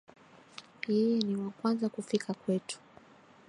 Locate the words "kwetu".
2.33-2.77